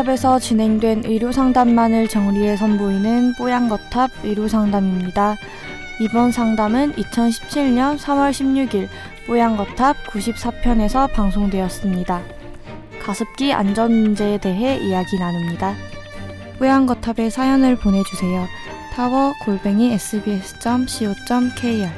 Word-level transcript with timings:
뽀양거탑에서 0.00 0.38
진행된 0.38 1.02
의료상담만을 1.04 2.08
정리해 2.08 2.56
선보이는 2.56 3.34
뽀양거탑 3.34 4.10
의료상담입니다. 4.24 5.36
이번 6.00 6.32
상담은 6.32 6.92
2017년 6.94 7.98
3월 7.98 8.30
16일 8.30 8.88
뽀양거탑 9.26 9.96
94편에서 10.06 11.12
방송되었습니다. 11.12 12.22
가습기 13.02 13.52
안전 13.52 13.92
문제에 13.92 14.38
대해 14.38 14.78
이야기 14.78 15.18
나눕니다. 15.18 15.74
뽀양거탑에 16.58 17.28
사연을 17.28 17.76
보내주세요. 17.76 18.46
타워 18.94 19.32
골뱅이 19.44 19.92
sbs.co.kr 19.92 21.90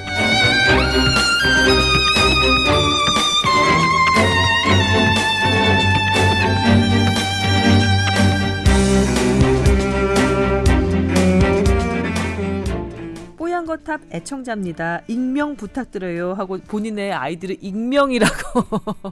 뽀얀거탑 13.83 14.01
애청자입니다. 14.13 15.03
익명 15.09 15.57
부탁드려요 15.57 16.35
하고 16.35 16.59
본인의 16.59 17.13
아이들을 17.13 17.59
익명이라고 17.61 18.63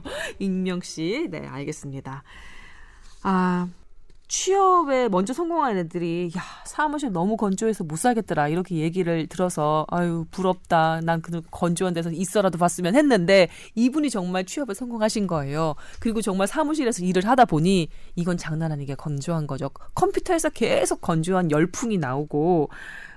익명 0.39 0.81
씨. 0.81 1.27
네, 1.29 1.45
알겠습니다. 1.45 2.23
아, 3.23 3.67
취업에 4.27 5.09
먼저 5.09 5.33
성공한 5.33 5.77
애들이 5.77 6.31
야 6.37 6.41
사무실 6.65 7.11
너무 7.11 7.35
건조해서 7.35 7.83
못 7.83 7.97
살겠더라 7.97 8.47
이렇게 8.47 8.77
얘기를 8.77 9.27
들어서 9.27 9.85
아유 9.89 10.25
부럽다 10.31 11.01
난 11.03 11.21
그 11.21 11.41
건조한 11.51 11.93
데서 11.93 12.11
있어라도 12.11 12.57
봤으면 12.57 12.95
했는데 12.95 13.49
이분이 13.75 14.09
정말 14.09 14.45
취업에 14.45 14.73
성공하신 14.73 15.27
거예요 15.27 15.75
그리고 15.99 16.21
정말 16.21 16.47
사무실에서 16.47 17.03
일을 17.03 17.27
하다 17.27 17.43
보니 17.43 17.89
이건 18.15 18.37
장난 18.37 18.71
아니게 18.71 18.95
건조한 18.95 19.47
거죠 19.47 19.69
컴퓨터에서 19.95 20.49
계속 20.49 21.01
건조한 21.01 21.51
열풍이 21.51 21.97
나오고 21.97 22.69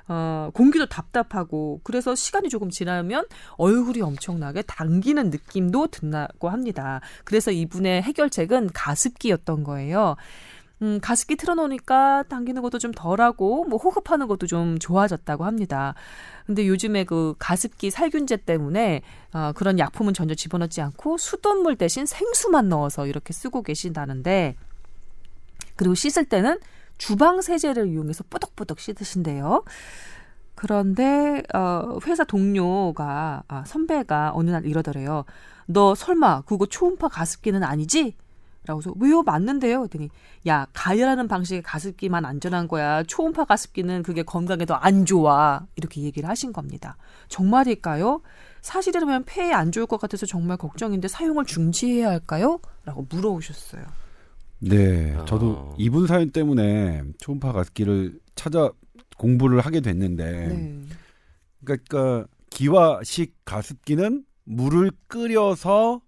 어, 0.08 0.50
공기도 0.52 0.86
답답하고 0.86 1.80
그래서 1.82 2.14
시간이 2.14 2.48
조금 2.48 2.70
지나면 2.70 3.26
얼굴이 3.56 4.02
엄청나게 4.02 4.62
당기는 4.62 5.30
느낌도 5.30 5.88
든다고 5.88 6.50
합니다. 6.50 7.00
그래서 7.24 7.50
이분의 7.50 8.02
해결책은 8.02 8.70
가습기였던 8.74 9.64
거예요. 9.64 10.16
음, 10.82 10.98
가습기 11.00 11.36
틀어놓으니까 11.36 12.24
당기는 12.28 12.60
것도 12.60 12.78
좀 12.78 12.92
덜하고 12.92 13.64
뭐 13.64 13.78
호흡하는 13.78 14.26
것도 14.26 14.46
좀 14.46 14.78
좋아졌다고 14.78 15.44
합니다. 15.44 15.94
근데 16.46 16.66
요즘에 16.66 17.04
그 17.04 17.34
가습기 17.38 17.90
살균제 17.90 18.38
때문에 18.38 19.02
어, 19.32 19.52
그런 19.54 19.78
약품은 19.78 20.12
전혀 20.12 20.34
집어넣지 20.34 20.82
않고 20.82 21.16
수돗물 21.16 21.76
대신 21.76 22.04
생수만 22.04 22.68
넣어서 22.68 23.06
이렇게 23.06 23.32
쓰고 23.32 23.62
계신다는데 23.62 24.56
그리고 25.76 25.94
씻을 25.94 26.26
때는 26.26 26.58
주방 26.98 27.40
세제를 27.42 27.88
이용해서 27.88 28.24
뽀덕뽀덕 28.30 28.80
씻으신대요. 28.80 29.64
그런데 30.54 31.42
어 31.52 31.98
회사 32.06 32.24
동료가 32.24 33.42
아, 33.48 33.64
선배가 33.66 34.32
어느 34.34 34.50
날 34.50 34.64
이러더래요. 34.66 35.24
너 35.66 35.94
설마 35.94 36.42
그거 36.42 36.66
초음파 36.66 37.08
가습기는 37.08 37.62
아니지? 37.62 38.16
라고서 38.66 38.94
왜요? 38.98 39.22
맞는데요. 39.22 39.80
그랬더니 39.80 40.08
야 40.46 40.66
가열하는 40.72 41.28
방식의 41.28 41.62
가습기만 41.62 42.24
안전한 42.24 42.66
거야. 42.68 43.02
초음파 43.02 43.44
가습기는 43.44 44.02
그게 44.02 44.22
건강에 44.22 44.64
더안 44.64 45.04
좋아. 45.04 45.66
이렇게 45.76 46.00
얘기를 46.02 46.28
하신 46.28 46.52
겁니다 46.52 46.96
정말일까요? 47.28 48.22
사실이라면 48.62 49.24
폐에 49.26 49.52
안 49.52 49.70
좋을 49.72 49.86
것 49.86 50.00
같아서 50.00 50.24
정말 50.24 50.56
걱정인데 50.56 51.08
사용을 51.08 51.44
중지해야 51.44 52.08
할까요? 52.08 52.60
라고 52.86 53.06
물어오셨어요 53.10 53.82
네, 54.68 55.16
저도 55.26 55.74
이분 55.78 56.06
사연 56.06 56.30
때문에 56.30 57.02
초음파 57.18 57.52
가습기를 57.52 58.18
찾아 58.34 58.70
공부를 59.16 59.60
하게 59.60 59.80
됐는데, 59.80 60.48
네. 60.48 60.80
그러니까 61.64 62.26
기와식 62.50 63.34
가습기는 63.44 64.24
물을 64.44 64.90
끓여서 65.06 66.00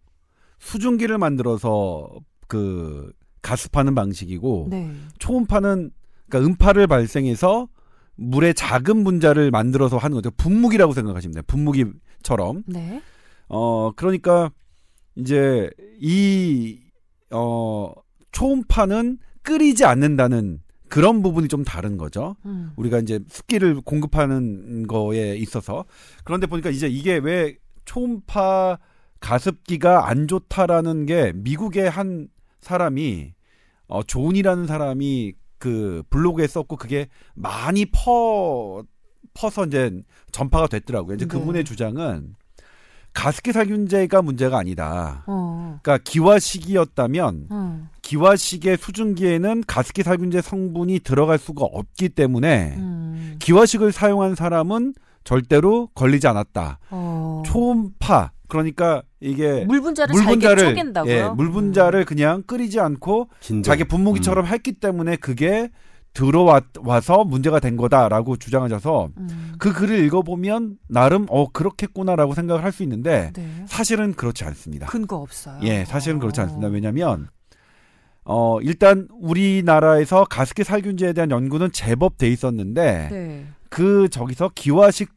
수증기를 0.58 1.18
만들어서 1.18 2.08
그 2.48 3.12
가습하는 3.42 3.94
방식이고, 3.94 4.68
네. 4.70 4.92
초음파는 5.18 5.90
그러니까 6.28 6.48
음파를 6.48 6.86
발생해서 6.86 7.68
물의 8.16 8.54
작은 8.54 9.04
분자를 9.04 9.50
만들어서 9.50 9.98
하는 9.98 10.16
거죠. 10.16 10.30
분무기라고 10.30 10.92
생각하시면 10.94 11.34
돼요. 11.34 11.42
분무기처럼. 11.46 12.62
네. 12.66 13.02
어, 13.48 13.92
그러니까 13.94 14.50
이제 15.16 15.70
이, 16.00 16.80
어, 17.30 17.92
초음파는 18.36 19.16
끓이지 19.42 19.86
않는다는 19.86 20.60
그런 20.90 21.22
부분이 21.22 21.48
좀 21.48 21.64
다른 21.64 21.96
거죠. 21.96 22.36
음. 22.44 22.70
우리가 22.76 22.98
이제 22.98 23.18
습기를 23.30 23.80
공급하는 23.80 24.86
거에 24.86 25.36
있어서. 25.36 25.86
그런데 26.22 26.46
보니까 26.46 26.68
이제 26.68 26.86
이게 26.86 27.16
왜 27.16 27.56
초음파 27.86 28.78
가습기가 29.20 30.10
안 30.10 30.28
좋다라는 30.28 31.06
게 31.06 31.32
미국의 31.34 31.88
한 31.88 32.28
사람이 32.60 33.32
어, 33.88 34.02
존이라는 34.02 34.66
사람이 34.66 35.32
그 35.56 36.02
블로그에 36.10 36.46
썼고 36.46 36.76
그게 36.76 37.08
많이 37.34 37.86
퍼, 37.86 38.84
퍼서 39.32 39.64
이제 39.64 40.02
전파가 40.30 40.66
됐더라고요. 40.66 41.14
이제 41.14 41.24
네. 41.24 41.28
그분의 41.30 41.64
주장은 41.64 42.34
가습기 43.14 43.52
살균제가 43.52 44.20
문제가 44.20 44.58
아니다. 44.58 45.24
어. 45.26 45.78
그러니까 45.82 46.04
기화식이었다면 46.04 47.48
음. 47.50 47.88
기화식의 48.06 48.76
수증기에는 48.80 49.64
가습기 49.66 50.04
살균제 50.04 50.40
성분이 50.40 51.00
들어갈 51.00 51.38
수가 51.38 51.64
없기 51.64 52.10
때문에 52.10 52.74
음. 52.76 53.34
기화식을 53.40 53.90
사용한 53.90 54.36
사람은 54.36 54.94
절대로 55.24 55.88
걸리지 55.94 56.28
않았다. 56.28 56.78
어. 56.90 57.42
초음파 57.44 58.30
그러니까 58.46 59.02
이게 59.18 59.64
물 59.64 59.80
분자를 59.80 60.12
물 60.12 60.22
잘게 60.22 60.34
분자를 60.34 60.68
쪼갠다고요? 60.68 61.12
예, 61.12 61.28
물 61.30 61.50
분자를 61.50 62.04
그냥 62.04 62.44
끓이지 62.46 62.78
않고 62.78 63.28
진동. 63.40 63.62
자기 63.64 63.82
분무기처럼 63.82 64.46
했기 64.46 64.74
때문에 64.74 65.16
그게 65.16 65.68
들어와서 66.14 67.24
문제가 67.24 67.58
된 67.58 67.76
거다라고 67.76 68.36
주장하셔서 68.36 69.08
음. 69.18 69.52
그 69.58 69.72
글을 69.72 69.98
읽어보면 70.04 70.76
나름 70.88 71.26
어 71.28 71.48
그렇겠구나라고 71.50 72.34
생각을 72.34 72.62
할 72.62 72.70
수 72.70 72.84
있는데 72.84 73.32
네. 73.34 73.64
사실은 73.66 74.14
그렇지 74.14 74.44
않습니다. 74.44 74.86
근거 74.86 75.16
없어요. 75.16 75.58
예, 75.64 75.84
사실은 75.84 76.20
그렇지 76.20 76.38
어. 76.40 76.44
않습니다. 76.44 76.68
왜냐하면 76.68 77.28
어 78.28 78.58
일단 78.60 79.06
우리나라에서 79.20 80.24
가습기 80.24 80.64
살균제에 80.64 81.12
대한 81.12 81.30
연구는 81.30 81.70
제법 81.72 82.18
돼 82.18 82.28
있었는데 82.28 83.08
네. 83.10 83.46
그 83.70 84.08
저기서 84.08 84.50
기화식 84.54 85.10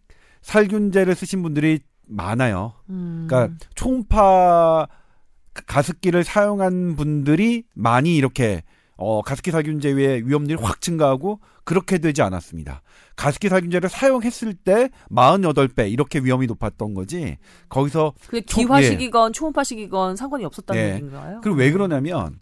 살균제를 0.44 1.16
쓰신 1.16 1.42
분들이 1.42 1.80
많아요. 2.08 2.74
음. 2.90 3.26
그러니까 3.28 3.56
초음파 3.76 4.88
가습기를 5.66 6.24
사용한 6.24 6.96
분들이 6.96 7.64
많이 7.74 8.16
이렇게 8.16 8.64
어, 8.96 9.22
가습기 9.22 9.52
살균제의 9.52 10.28
위험률이 10.28 10.62
확 10.62 10.82
증가하고 10.82 11.40
그렇게 11.64 11.98
되지 12.00 12.22
않았습니다. 12.22 12.82
가습기 13.16 13.48
살균제를 13.50 13.90
사용했을 13.90 14.54
때 14.54 14.90
48배 15.12 15.92
이렇게 15.92 16.20
위험이 16.20 16.48
높았던 16.48 16.94
거지. 16.94 17.38
거기서 17.70 18.14
초- 18.46 18.62
기화식이건 18.62 19.34
초음파식이건 19.34 20.16
상관이 20.16 20.46
없었다는 20.46 20.82
예. 20.82 20.94
얘기인가요? 20.96 21.40
그리고 21.42 21.58
왜 21.58 21.72
그러냐면 21.72 22.40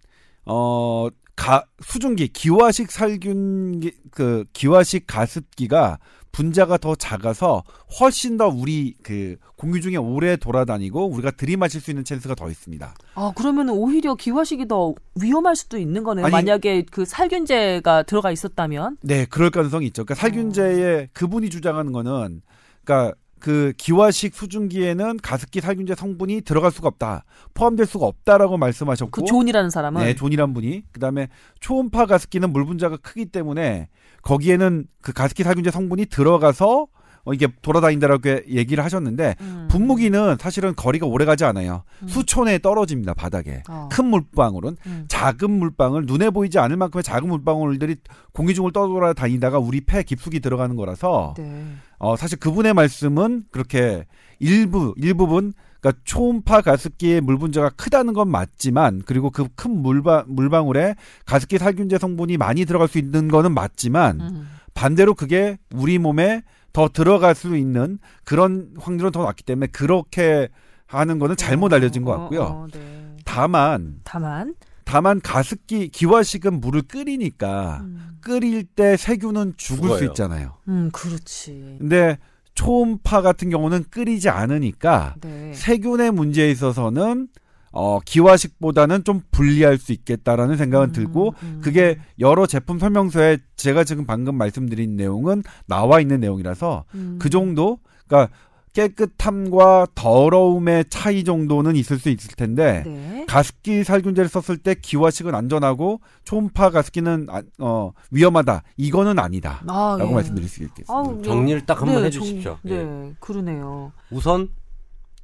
어, 0.47 1.07
가, 1.35 1.63
수증기 1.81 2.29
기화식 2.29 2.91
살균 2.91 3.81
그 4.11 4.45
기화식 4.53 5.05
가습기가 5.07 5.99
분자가 6.31 6.77
더 6.77 6.93
작아서 6.95 7.63
훨씬 7.99 8.37
더 8.37 8.47
우리 8.47 8.93
그 9.01 9.37
공기 9.55 9.81
중에 9.81 9.95
오래 9.95 10.35
돌아다니고 10.35 11.07
우리가 11.07 11.31
들이마실 11.31 11.81
수 11.81 11.89
있는 11.91 12.03
찬스가 12.03 12.35
더 12.35 12.49
있습니다. 12.49 12.93
아 13.15 13.31
그러면 13.35 13.69
오히려 13.69 14.13
기화식이 14.15 14.67
더 14.67 14.93
위험할 15.19 15.55
수도 15.55 15.77
있는 15.79 16.03
거네요. 16.03 16.25
아니- 16.25 16.31
만약에 16.31 16.85
그 16.91 17.05
살균제가 17.05 18.03
들어가 18.03 18.31
있었다면. 18.31 18.97
네, 19.01 19.25
그럴 19.25 19.49
가능성이 19.49 19.87
있죠. 19.87 20.05
그러니까 20.05 20.21
살균제에 20.21 21.09
그분이 21.13 21.49
주장하는 21.49 21.91
거는 21.91 22.41
그러니까 22.83 23.15
그 23.39 23.73
기화식 23.77 24.35
수증기에는 24.35 25.17
가습기 25.17 25.61
살균제 25.61 25.95
성분이 25.95 26.41
들어갈 26.41 26.71
수가 26.71 26.87
없다. 26.87 27.23
포함될 27.53 27.85
수가 27.85 28.05
없다라고 28.05 28.57
말씀하셨고 28.57 29.11
그 29.11 29.25
존이라는 29.25 29.69
사람은 29.69 30.03
네, 30.03 30.15
존이란 30.15 30.53
분이 30.53 30.83
그다음에 30.91 31.27
초음파 31.59 32.05
가습기는 32.05 32.51
물 32.51 32.65
분자가 32.65 32.97
크기 32.97 33.25
때문에 33.25 33.89
거기에는 34.23 34.85
그 35.01 35.13
가습기 35.13 35.43
살균제 35.43 35.71
성분이 35.71 36.07
들어가서 36.07 36.87
어, 37.27 37.33
이게 37.33 37.47
돌아다닌다라고 37.61 38.21
얘기를 38.47 38.83
하셨는데 38.85 39.35
음. 39.41 39.67
분무기는 39.69 40.37
사실은 40.39 40.73
거리가 40.75 41.05
오래 41.05 41.25
가지 41.25 41.43
않아요. 41.43 41.83
음. 42.01 42.07
수촌에 42.07 42.59
떨어집니다 42.59 43.13
바닥에. 43.13 43.63
어. 43.67 43.89
큰 43.91 44.05
물방울은 44.05 44.77
음. 44.85 45.05
작은 45.09 45.51
물방울 45.51 46.05
눈에 46.05 46.29
보이지 46.29 46.57
않을 46.57 46.77
만큼의 46.77 47.03
작은 47.03 47.27
물방울들이 47.27 47.97
공기 48.31 48.55
중을 48.55 48.71
떠돌아다니다가 48.71 49.59
우리 49.59 49.81
폐 49.81 50.03
깊숙이 50.03 50.39
들어가는 50.39 50.73
거라서 50.77 51.33
네. 51.37 51.65
어 51.99 52.15
사실 52.15 52.39
그분의 52.39 52.73
말씀은 52.73 53.43
그렇게 53.51 54.05
일부 54.39 54.93
일부분 54.95 55.51
그러니까 55.81 56.01
초음파 56.05 56.61
가습기의 56.61 57.19
물 57.21 57.37
분자가 57.37 57.71
크다는 57.71 58.13
건 58.13 58.29
맞지만 58.29 59.01
그리고 59.05 59.31
그 59.31 59.47
큰 59.55 59.81
물방 59.81 60.25
물방울에 60.27 60.95
가습기 61.25 61.57
살균제 61.57 61.97
성분이 61.97 62.37
많이 62.37 62.63
들어갈 62.63 62.87
수 62.87 62.99
있는 62.99 63.27
거는 63.27 63.53
맞지만 63.53 64.21
음. 64.21 64.49
반대로 64.73 65.13
그게 65.15 65.57
우리 65.73 65.97
몸에 65.97 66.43
더 66.77 66.87
들어갈 66.87 67.33
수 67.33 67.57
있는 67.57 67.97
그런 68.23 68.69
확률은 68.77 69.11
더 69.11 69.23
낮기 69.23 69.43
때문에 69.43 69.65
그렇게 69.65 70.47
하는 70.85 71.17
거는 71.17 71.35
잘못 71.35 71.73
알려진 71.73 72.03
것 72.03 72.11
어, 72.11 72.19
같고요. 72.19 72.41
어, 72.43 72.67
네. 72.71 73.15
다만 73.25 73.95
다만 74.03 74.53
다만 74.83 75.19
가습기 75.19 75.87
기화식은 75.87 76.61
물을 76.61 76.83
끓이니까 76.83 77.79
음, 77.81 78.17
끓일 78.21 78.63
때 78.63 78.95
세균은 78.95 79.55
죽을 79.57 79.89
수 79.89 79.95
죽어요. 79.95 80.09
있잖아요. 80.09 80.57
음, 80.67 80.91
그렇지. 80.93 81.77
근데 81.79 82.19
초음파 82.53 83.23
같은 83.23 83.49
경우는 83.49 83.85
끓이지 83.89 84.29
않으니까 84.29 85.15
네. 85.21 85.53
세균의 85.55 86.11
문제에 86.11 86.51
있어서는 86.51 87.27
어, 87.71 87.99
기화식보다는 87.99 89.03
좀 89.03 89.21
불리할 89.31 89.77
수 89.77 89.91
있겠다라는 89.91 90.57
생각은 90.57 90.89
음, 90.89 90.91
들고 90.93 91.33
음. 91.43 91.61
그게 91.63 91.99
여러 92.19 92.45
제품 92.45 92.79
설명서에 92.79 93.37
제가 93.55 93.83
지금 93.83 94.05
방금 94.05 94.35
말씀드린 94.35 94.95
내용은 94.95 95.43
나와 95.67 95.99
있는 95.99 96.19
내용이라서 96.19 96.85
음. 96.95 97.17
그 97.19 97.29
정도 97.29 97.79
그러니까 98.07 98.33
깨끗함과 98.73 99.87
더러움의 99.95 100.85
차이 100.89 101.23
정도는 101.23 101.75
있을 101.75 101.97
수 101.97 102.09
있을 102.09 102.35
텐데 102.35 102.83
네. 102.85 103.25
가습기 103.27 103.83
살균제를 103.83 104.29
썼을 104.29 104.57
때 104.59 104.75
기화식은 104.75 105.33
안전하고 105.33 105.99
초음파 106.23 106.69
가습기는 106.69 107.27
아- 107.29 107.41
어, 107.59 107.91
위험하다 108.11 108.63
이거는 108.77 109.17
아니다라고 109.19 109.71
아, 109.71 109.97
예. 109.99 110.13
말씀드릴 110.13 110.47
수 110.47 110.63
있겠습니다. 110.63 110.93
아우, 110.93 111.21
정리를 111.23 111.65
딱 111.65 111.81
한번 111.81 112.01
네, 112.01 112.05
해주십시오. 112.07 112.57
정- 112.63 112.71
예. 112.71 112.83
네, 112.83 113.13
그러네요. 113.19 113.91
우선 114.11 114.49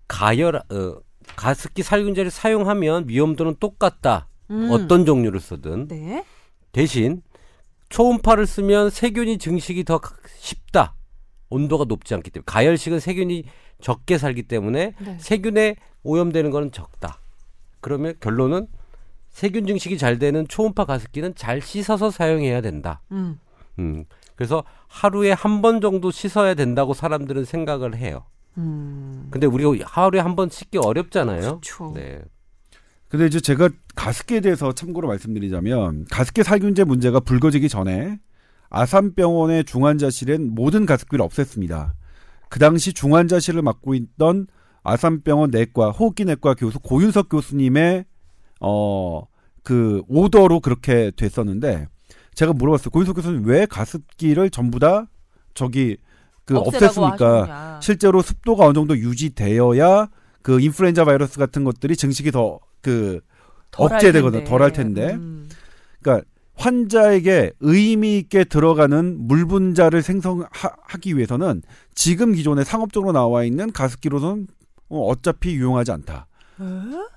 가열 0.07 0.55
어, 0.55 0.95
가습기 1.35 1.83
살균제를 1.83 2.31
사용하면 2.31 3.05
위험도는 3.07 3.55
똑같다. 3.59 4.27
음. 4.51 4.69
어떤 4.71 5.05
종류를 5.05 5.39
쓰든 5.39 5.87
네. 5.87 6.23
대신 6.71 7.21
초음파를 7.89 8.45
쓰면 8.47 8.89
세균이 8.89 9.37
증식이 9.37 9.83
더 9.83 9.99
쉽다. 10.37 10.95
온도가 11.49 11.85
높지 11.85 12.13
않기 12.15 12.31
때문에 12.31 12.43
가열식은 12.45 12.99
세균이 12.99 13.45
적게 13.81 14.17
살기 14.17 14.43
때문에 14.43 14.93
네. 14.99 15.17
세균에 15.19 15.75
오염되는 16.03 16.49
거는 16.51 16.71
적다. 16.71 17.19
그러면 17.79 18.15
결론은 18.19 18.67
세균 19.29 19.65
증식이 19.67 19.97
잘 19.97 20.19
되는 20.19 20.47
초음파 20.47 20.85
가습기는 20.85 21.35
잘 21.35 21.61
씻어서 21.61 22.09
사용해야 22.11 22.61
된다. 22.61 23.01
음. 23.11 23.39
음. 23.79 24.05
그래서 24.35 24.63
하루에 24.87 25.31
한 25.31 25.61
번 25.61 25.79
정도 25.81 26.11
씻어야 26.11 26.53
된다고 26.55 26.93
사람들은 26.93 27.45
생각을 27.45 27.95
해요. 27.95 28.25
음. 28.57 29.27
근데 29.31 29.47
우리가 29.47 29.85
하루에 29.85 30.19
한 30.19 30.35
번 30.35 30.49
씻기 30.49 30.77
어렵잖아요. 30.77 31.41
그렇죠. 31.59 31.91
네. 31.95 32.21
근데 33.07 33.27
이제 33.27 33.39
제가 33.39 33.69
가습기에 33.95 34.41
대해서 34.41 34.73
참고로 34.73 35.07
말씀드리자면 35.07 36.05
가습기 36.09 36.43
살균제 36.43 36.83
문제가 36.83 37.19
불거지기 37.19 37.69
전에 37.69 38.19
아산병원의 38.69 39.65
중환자실엔 39.65 40.55
모든 40.55 40.85
가습기를 40.87 41.23
없앴습니다. 41.25 41.91
그 42.49 42.57
당시 42.59 42.93
중환자실을 42.93 43.61
맡고 43.61 43.93
있던 43.93 44.47
아산병원 44.83 45.51
내과 45.51 45.91
호흡기 45.91 46.25
내과 46.25 46.55
교수 46.55 46.79
고윤석 46.79 47.29
교수님의 47.29 48.05
어 48.61 49.23
그 49.63 50.03
오더로 50.09 50.59
그렇게 50.59 51.11
됐었는데 51.15 51.87
제가 52.35 52.53
물어봤어요. 52.53 52.89
고윤석 52.89 53.15
교수님 53.15 53.45
왜 53.45 53.65
가습기를 53.65 54.49
전부 54.49 54.77
다 54.79 55.07
저기 55.53 55.97
그 56.45 56.55
없앴습니까? 56.55 57.21
하셨느냐. 57.21 57.79
실제로 57.81 58.21
습도가 58.21 58.65
어느 58.65 58.73
정도 58.73 58.97
유지되어야 58.97 60.07
그 60.41 60.59
인플루엔자 60.59 61.05
바이러스 61.05 61.39
같은 61.39 61.63
것들이 61.63 61.95
증식이 61.95 62.31
더그 62.31 63.21
덜할 63.71 63.95
억제되거든 63.97 64.39
텐데. 64.39 64.49
덜할 64.49 64.73
텐데 64.73 65.13
음. 65.13 65.49
그러니까 66.01 66.25
환자에게 66.55 67.53
의미 67.61 68.17
있게 68.19 68.43
들어가는 68.43 69.27
물 69.27 69.47
분자를 69.47 70.01
생성하기 70.01 71.17
위해서는 71.17 71.61
지금 71.95 72.33
기존에 72.33 72.63
상업적으로 72.63 73.11
나와 73.11 73.43
있는 73.43 73.71
가습기로는 73.71 74.47
어, 74.89 74.99
어차피 75.07 75.55
유용하지 75.55 75.91
않다. 75.91 76.27
에? 76.61 76.65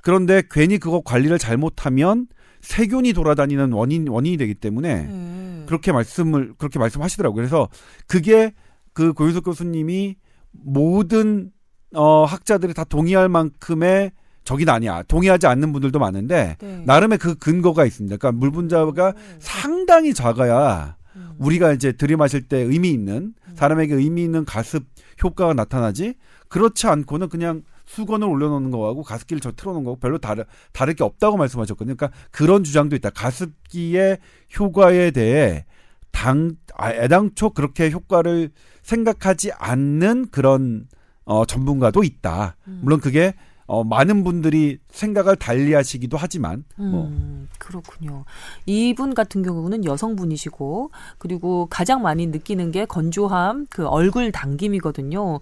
그런데 0.03 0.43
괜히 0.51 0.79
그거 0.79 1.03
관리를 1.05 1.39
잘못하면 1.39 2.29
세균이 2.63 3.13
돌아다니는 3.13 3.73
원인 3.73 4.09
원인이 4.09 4.39
되기 4.39 4.55
때문에 4.55 5.03
네. 5.03 5.65
그렇게 5.67 5.93
말씀을 5.93 6.55
그렇게 6.57 6.79
말씀하시더라고요. 6.79 7.37
그래서 7.37 7.69
그게 8.07 8.55
그 8.97 9.13
고유석 9.13 9.45
교수님이 9.45 10.17
모든 10.53 11.53
어 11.95 12.25
학자들이 12.25 12.73
다 12.73 12.83
동의할 12.83 13.29
만큼의 13.29 14.11
적이 14.43 14.65
아니야. 14.71 15.03
동의하지 15.03 15.47
않는 15.49 15.75
분들도 15.75 15.99
많은데 15.99 16.57
네. 16.59 16.83
나름의 16.87 17.19
그 17.19 17.35
근거가 17.35 17.85
있습니다. 17.85 18.17
그러니까 18.17 18.39
물 18.39 18.51
분자가 18.53 19.13
상당히 19.39 20.15
작아야 20.15 20.97
음. 21.15 21.35
우리가 21.39 21.75
이제 21.75 21.93
들이마실 21.93 22.49
때 22.49 22.57
의미 22.57 22.89
있는 22.89 23.35
사람에게 23.55 23.95
의미 23.95 24.23
있는 24.25 24.47
가습 24.47 24.85
효과가 25.23 25.53
나타나지 25.53 26.15
그렇지 26.49 26.87
않고는 26.87 27.29
그냥 27.29 27.65
수건을 27.85 28.27
올려놓는 28.27 28.71
거하고 28.71 29.03
가습기를 29.03 29.41
저 29.41 29.53
틀어놓은 29.53 29.85
거하고 29.85 30.01
별로 30.01 30.17
다르, 30.17 30.45
다를 30.73 30.95
게 30.95 31.05
없다고 31.05 31.37
말씀하셨거든요. 31.37 31.97
그러니까 31.97 32.19
그런 32.31 32.65
주장도 32.65 32.97
있다. 32.97 33.11
가습기의 33.11 34.17
효과에 34.59 35.11
대해 35.11 35.67
당, 36.11 36.57
아, 36.77 36.91
애당초 36.93 37.51
그렇게 37.51 37.91
효과를 37.91 38.51
생각하지 38.83 39.53
않는 39.53 40.29
그런 40.31 40.87
어, 41.25 41.45
전문가도 41.45 42.05
있다. 42.05 42.57
음. 42.69 42.81
물론 42.83 43.01
그게 43.01 43.35
어, 43.67 43.83
많은 43.83 44.23
분들이 44.23 44.79
생각을 44.89 45.35
달리하시기도 45.37 46.17
하지만 46.17 46.65
뭐 46.77 47.07
음, 47.07 47.49
그렇군요. 47.59 48.25
이분 48.65 49.13
같은 49.13 49.43
경우는 49.43 49.85
여성분이시고 49.85 50.93
그리고 51.19 51.67
가장 51.69 52.03
많이 52.03 52.27
느끼는 52.29 52.71
게 52.71 52.85
건조함, 52.85 53.67
그 53.69 53.87
얼굴 53.89 54.31
당김이거든요. 54.31 55.41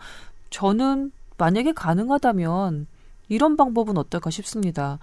저는 0.48 1.12
만약에 1.36 1.72
가능하다면 1.72 2.86
이런 3.28 3.56
방법은 3.56 3.98
어떨까 3.98 4.30
싶습니다. 4.30 4.98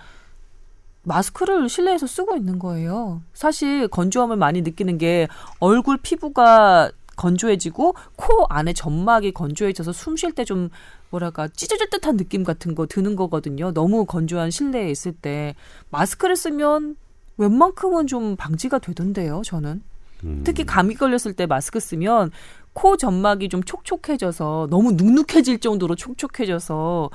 마스크를 1.03 1.67
실내에서 1.69 2.07
쓰고 2.07 2.35
있는 2.35 2.59
거예요. 2.59 3.21
사실 3.33 3.87
건조함을 3.87 4.37
많이 4.37 4.61
느끼는 4.61 4.97
게 4.97 5.27
얼굴 5.59 5.97
피부가 5.97 6.91
건조해지고 7.15 7.95
코 8.15 8.45
안에 8.49 8.73
점막이 8.73 9.31
건조해져서 9.33 9.91
숨 9.93 10.15
쉴 10.15 10.31
때 10.33 10.43
좀 10.45 10.69
뭐랄까 11.09 11.47
찢어질 11.49 11.89
듯한 11.89 12.17
느낌 12.17 12.43
같은 12.43 12.73
거 12.73 12.85
드는 12.87 13.15
거거든요. 13.15 13.73
너무 13.73 14.05
건조한 14.05 14.49
실내에 14.49 14.89
있을 14.89 15.11
때 15.11 15.55
마스크를 15.89 16.35
쓰면 16.35 16.95
웬만큼은 17.37 18.07
좀 18.07 18.35
방지가 18.35 18.79
되던데요. 18.79 19.41
저는 19.43 19.83
음. 20.23 20.41
특히 20.45 20.63
감기 20.65 20.95
걸렸을 20.95 21.33
때 21.33 21.45
마스크 21.47 21.79
쓰면 21.79 22.31
코 22.73 22.95
점막이 22.95 23.49
좀 23.49 23.61
촉촉해져서 23.63 24.67
너무 24.69 24.93
눅눅해질 24.93 25.59
정도로 25.59 25.95
촉촉해져서 25.95 27.09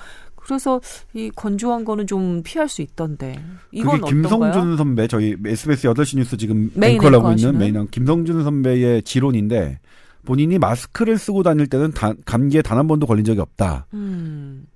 그래서 0.47 0.81
이 1.13 1.31
건조한 1.35 1.85
거는 1.85 2.07
좀 2.07 2.43
피할 2.45 2.69
수 2.69 2.81
있던데 2.83 3.43
이건 3.73 4.01
그게 4.01 4.19
어떤가요? 4.27 4.53
김성준 4.53 4.77
선배 4.77 5.09
저희 5.09 5.37
SBS 5.45 5.89
8시 5.89 6.19
뉴스 6.19 6.37
지금 6.37 6.71
메인 6.75 6.95
앵커를 6.97 7.19
하고 7.19 7.33
앵커 7.33 7.49
있는? 7.49 7.59
메인 7.59 7.87
김성준 7.89 8.45
선배의 8.45 9.03
지론인데 9.03 9.81
본인이 10.25 10.59
마스크를 10.59 11.19
쓰고 11.19 11.43
다닐 11.43 11.67
때는 11.67 11.93
단, 11.93 12.17
감기에 12.25 12.63
단 12.63 12.79
한 12.79 12.87
번도 12.89 13.07
걸린 13.07 13.25
적이 13.25 13.41
없다. 13.41 13.87
음, 13.95 14.67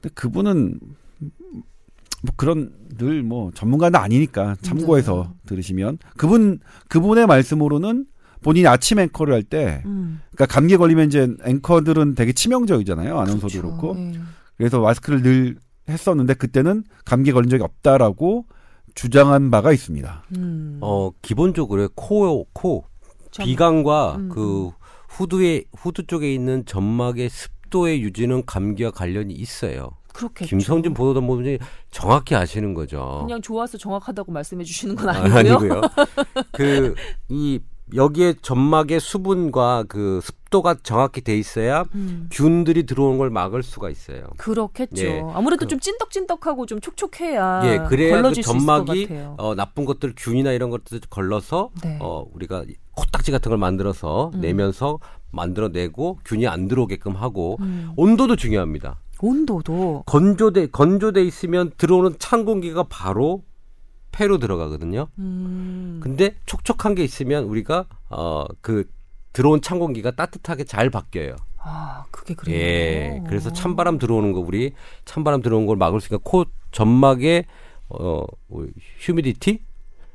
근데 0.00 0.12
그분은 0.14 0.78
뭐 2.22 2.32
그런 2.36 2.70
늘 2.96 3.22
뭐 3.22 3.50
전문가는 3.54 3.98
아니니까 3.98 4.56
참고해서 4.62 5.24
네. 5.28 5.48
들으시면 5.48 5.98
그분 6.16 6.58
그분의 6.88 7.26
말씀으로는 7.26 8.06
본인이 8.42 8.66
아침 8.66 8.98
앵커를 8.98 9.34
할때 9.34 9.82
음, 9.86 10.20
그러니까 10.34 10.46
감기에 10.54 10.76
걸리면 10.76 11.06
이제 11.08 11.28
앵커들은 11.44 12.14
되게 12.14 12.32
치명적이잖아요. 12.32 13.18
아나운서도 13.18 13.48
그렇죠. 13.48 13.62
그렇고 13.62 13.94
네. 13.94 14.12
그래서 14.56 14.80
마스크를 14.80 15.22
늘 15.22 15.56
했었는데 15.88 16.34
그때는 16.34 16.84
감기에 17.04 17.32
걸린 17.32 17.50
적이 17.50 17.62
없다라고 17.64 18.46
주장한 18.94 19.50
바가 19.50 19.72
있습니다. 19.72 20.24
음. 20.36 20.78
어 20.80 21.10
기본적으로 21.22 21.88
코, 21.94 22.46
코 22.52 22.84
점- 23.30 23.44
비강과 23.46 24.16
음, 24.16 24.28
그 24.28 24.70
후두에 25.08 25.64
후두 25.76 26.06
쪽에 26.06 26.32
있는 26.32 26.64
점막의 26.66 27.28
습도의 27.28 28.02
유지는 28.02 28.44
감기와 28.46 28.90
관련이 28.92 29.34
있어요. 29.34 29.90
그렇겠죠. 30.12 30.48
김성준 30.48 30.94
보도본부장이 30.94 31.58
정확히 31.90 32.36
아시는 32.36 32.72
거죠. 32.74 33.22
그냥 33.26 33.42
좋아서 33.42 33.76
정확하다고 33.76 34.30
말씀해 34.30 34.62
주시는 34.62 34.94
건 34.94 35.08
아, 35.08 35.12
아니고요. 35.12 35.38
아니고요. 35.38 35.80
그 36.52 36.94
이 37.28 37.58
여기에 37.94 38.34
점막의 38.40 38.98
수분과 38.98 39.84
그 39.88 40.20
습도가 40.22 40.76
정확히 40.82 41.20
돼 41.20 41.36
있어야 41.36 41.84
음, 41.94 42.28
균들이 42.32 42.86
들어오는 42.86 43.18
걸 43.18 43.28
막을 43.28 43.62
수가 43.62 43.90
있어요. 43.90 44.24
그렇겠죠. 44.38 45.04
예. 45.04 45.22
아무래도 45.34 45.66
그- 45.66 45.68
좀 45.68 45.80
찐덕찐덕하고 45.80 46.64
좀 46.66 46.80
촉촉해야 46.80 47.60
예, 47.64 47.78
그래야 47.88 48.22
그 48.22 48.40
점막이. 48.40 49.08
어, 49.36 49.54
나쁜 49.54 49.84
것들 49.84 50.14
균이나 50.16 50.52
이런 50.52 50.70
것들 50.70 51.00
걸러서 51.10 51.70
네. 51.82 51.98
어, 52.00 52.24
우리가 52.32 52.64
코딱지 52.94 53.30
같은 53.32 53.50
걸 53.50 53.58
만들어서 53.58 54.30
음. 54.34 54.40
내면서 54.40 54.98
만들어내고 55.30 56.20
균이 56.24 56.46
안 56.46 56.68
들어오게끔 56.68 57.12
하고 57.16 57.58
음. 57.60 57.92
온도도 57.96 58.36
중요합니다. 58.36 58.96
온도도 59.20 60.02
건조돼 60.06 60.68
건조돼 60.68 61.22
있으면 61.24 61.70
들어오는 61.76 62.16
찬 62.18 62.44
공기가 62.44 62.84
바로 62.88 63.42
폐로 64.12 64.38
들어가거든요. 64.38 65.08
음. 66.04 66.16
근데 66.16 66.34
촉촉한 66.46 66.94
게 66.94 67.02
있으면 67.04 67.44
우리가 67.44 67.86
어 68.10 68.44
그 68.60 68.84
들어온 69.32 69.60
찬 69.60 69.78
공기가 69.80 70.12
따뜻하게 70.12 70.62
잘 70.64 70.90
바뀌어요. 70.90 71.34
아, 71.58 72.04
그게 72.12 72.34
그래요. 72.34 72.56
예. 72.56 73.22
그래서 73.26 73.52
찬바람 73.52 73.98
들어오는 73.98 74.32
거 74.32 74.38
우리 74.38 74.72
찬바람 75.06 75.42
들어오는 75.42 75.66
걸 75.66 75.76
막을 75.76 76.00
수 76.00 76.06
있으니까 76.06 76.22
코 76.24 76.44
점막에 76.70 77.44
어 77.88 78.22
휴미디티 79.00 79.58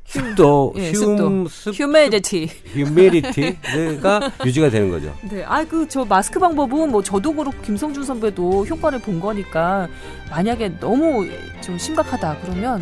습도 0.05 0.73
예, 0.77 0.91
흉 0.91 0.95
습도. 0.95 1.47
습 1.49 1.73
휴메디티. 1.75 2.45
휴미디티가 2.73 4.31
유지가 4.45 4.69
되는 4.69 4.89
거죠. 4.89 5.13
네, 5.29 5.43
아그 5.43 5.87
저 5.89 6.05
마스크 6.05 6.39
방법은 6.39 6.89
뭐 6.91 7.03
저도 7.03 7.33
그렇고 7.33 7.59
김성준 7.61 8.03
선배도 8.05 8.65
효과를 8.67 9.01
본 9.01 9.19
거니까 9.19 9.87
만약에 10.29 10.79
너무 10.79 11.27
좀 11.61 11.77
심각하다 11.77 12.37
그러면 12.41 12.81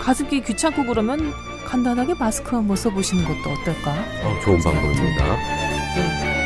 가습기 0.00 0.42
귀찮고 0.42 0.84
그러면 0.84 1.32
간단하게 1.66 2.14
마스크 2.14 2.54
한번 2.54 2.76
써보시는 2.76 3.24
것도 3.24 3.50
어떨까? 3.50 3.92
어, 4.22 4.40
좋은 4.44 4.58
방법입니다. 4.62 5.36
네. 5.96 6.36